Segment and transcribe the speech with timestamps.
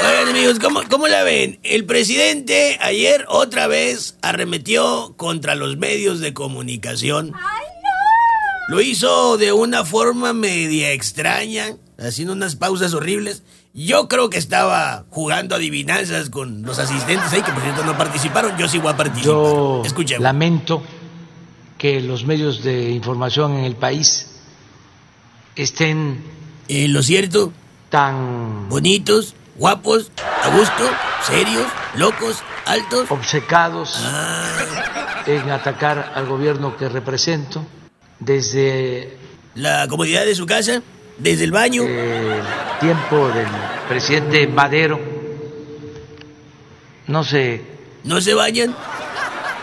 [0.00, 1.58] Oigan amigos, ¿cómo, ¿cómo la ven?
[1.62, 7.32] El presidente ayer otra vez arremetió contra los medios de comunicación.
[8.68, 13.42] Lo hizo de una forma media extraña, haciendo unas pausas horribles.
[13.72, 18.56] Yo creo que estaba jugando adivinanzas con los asistentes ahí, que por cierto no participaron.
[18.58, 19.26] Yo sí voy a participar.
[19.32, 20.22] Yo Escuchemos.
[20.22, 20.82] lamento
[21.78, 24.26] que los medios de información en el país
[25.56, 26.22] estén
[26.68, 27.52] Eh, lo cierto,
[27.90, 30.10] tan bonitos, guapos,
[30.42, 30.90] a gusto,
[31.22, 33.10] serios, locos, altos.
[33.10, 34.48] obcecados Ah,
[35.26, 37.64] en atacar al gobierno que represento
[38.18, 39.16] desde
[39.54, 40.82] la comodidad de su casa,
[41.18, 41.82] desde el baño.
[41.84, 42.42] el
[42.80, 43.46] tiempo del
[43.88, 45.00] presidente Madero.
[47.06, 47.62] No se
[48.04, 48.74] ¿No se bañan?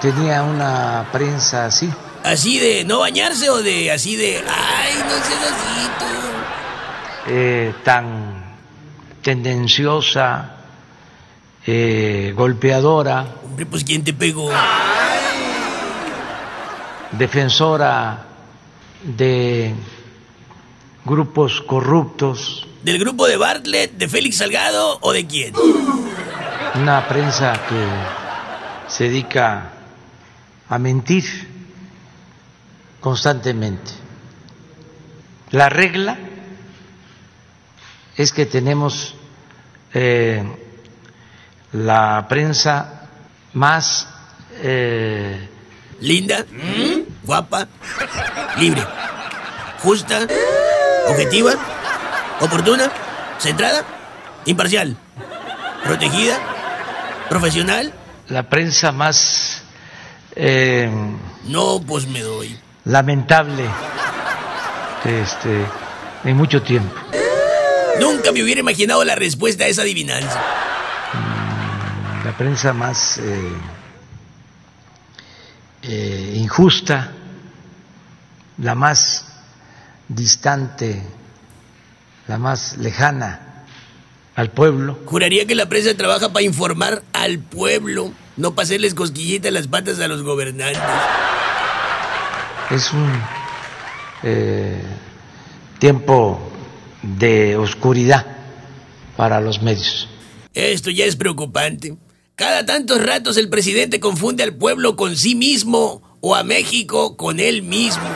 [0.00, 1.90] tenía una prensa así.
[2.24, 4.38] ¿Así de no bañarse o de así de...
[4.46, 7.30] Ay, no seas así tú"?
[7.30, 8.57] eh, tan
[9.28, 10.56] tendenciosa,
[11.66, 14.50] eh, golpeadora, Hombre, pues ¿quién te pegó?
[17.12, 18.24] defensora
[19.02, 19.74] de
[21.04, 25.52] grupos corruptos, ¿Del grupo de Bartlett, de Félix Salgado o de quién?
[26.74, 27.84] una prensa que
[28.90, 29.72] se dedica
[30.70, 31.24] a mentir
[33.00, 33.90] constantemente.
[35.50, 36.16] La regla
[38.18, 39.14] es que tenemos
[39.94, 40.42] eh,
[41.72, 43.06] la prensa
[43.54, 44.08] más
[44.60, 45.48] eh,
[46.00, 46.44] Linda,
[47.24, 47.66] guapa,
[48.58, 48.84] libre,
[49.82, 50.20] justa,
[51.08, 51.52] objetiva,
[52.40, 52.88] oportuna,
[53.40, 53.84] centrada,
[54.44, 54.96] imparcial,
[55.84, 56.38] protegida,
[57.28, 57.92] profesional.
[58.28, 59.62] la prensa más
[60.36, 60.88] eh,
[61.46, 62.56] No, pues me doy.
[62.84, 63.64] lamentable
[65.04, 65.66] este,
[66.24, 66.94] en mucho tiempo.
[68.00, 70.40] Nunca me hubiera imaginado la respuesta a esa adivinanza.
[72.24, 73.52] La prensa más eh,
[75.82, 77.12] eh, injusta,
[78.58, 79.24] la más
[80.08, 81.02] distante,
[82.26, 83.64] la más lejana
[84.34, 84.98] al pueblo.
[85.06, 89.98] Juraría que la prensa trabaja para informar al pueblo, no para hacerles cosquillitas las patas
[90.00, 90.80] a los gobernantes.
[92.70, 93.10] Es un
[94.22, 94.82] eh,
[95.78, 96.52] tiempo
[97.02, 98.26] de oscuridad
[99.16, 100.08] para los medios.
[100.54, 101.96] Esto ya es preocupante.
[102.34, 107.40] Cada tantos ratos el presidente confunde al pueblo con sí mismo o a México con
[107.40, 108.08] él mismo.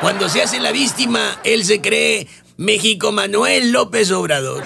[0.00, 4.62] Cuando se hace la víctima, él se cree México Manuel López Obrador.